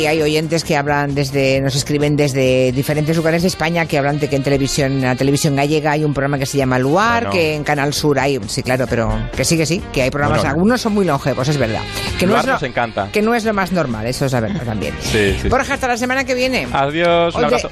Y 0.00 0.06
hay 0.06 0.22
oyentes 0.22 0.64
que 0.64 0.76
hablan 0.76 1.14
desde, 1.14 1.60
nos 1.60 1.76
escriben 1.76 2.16
desde 2.16 2.72
diferentes 2.72 3.14
lugares 3.16 3.42
de 3.42 3.48
España 3.48 3.84
que 3.84 3.98
hablan 3.98 4.18
de 4.18 4.28
que 4.28 4.36
en 4.36 4.42
televisión, 4.42 5.02
la 5.02 5.14
televisión 5.14 5.54
gallega 5.54 5.92
hay 5.92 6.04
un 6.04 6.14
programa 6.14 6.38
que 6.38 6.46
se 6.46 6.56
llama 6.56 6.78
Luar, 6.78 7.28
que 7.28 7.54
en 7.54 7.64
Canal 7.64 7.92
Sur 7.92 8.18
hay, 8.18 8.40
sí, 8.46 8.62
claro, 8.62 8.86
pero 8.88 9.12
que 9.36 9.44
sí, 9.44 9.58
que 9.58 9.66
sí, 9.66 9.82
que 9.92 10.02
hay 10.02 10.10
programas, 10.10 10.44
algunos 10.46 10.80
son 10.80 10.94
muy 10.94 11.04
longevos, 11.04 11.46
es 11.48 11.58
verdad. 11.58 11.82
Que 12.18 12.26
no 12.26 12.38
es 12.38 12.46
lo, 12.46 12.52
nos 12.54 12.62
encanta. 12.62 13.10
Que 13.12 13.20
no 13.20 13.34
es 13.34 13.44
lo 13.44 13.52
más 13.52 13.72
normal, 13.72 14.06
eso 14.06 14.24
es 14.24 14.32
verdad 14.32 14.64
también. 14.64 14.94
Sí, 15.00 15.36
sí. 15.40 15.48
Borja, 15.48 15.74
hasta 15.74 15.88
la 15.88 15.98
semana 15.98 16.24
que 16.24 16.34
viene. 16.34 16.66
Adiós, 16.72 17.34
un 17.34 17.44
abrazo. 17.44 17.70